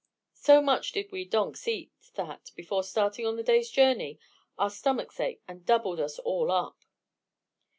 So 0.33 0.63
much 0.63 0.93
did 0.93 1.11
we 1.11 1.25
donks 1.25 1.67
eat 1.67 1.91
that, 2.15 2.49
before 2.55 2.81
starting 2.83 3.27
on 3.27 3.35
the 3.35 3.43
day's 3.43 3.69
journey, 3.69 4.17
our 4.57 4.71
stomachs 4.71 5.19
ached 5.19 5.43
and 5.47 5.63
doubled 5.63 5.99
us 5.99 6.17
all 6.17 6.51
up. 6.51 6.83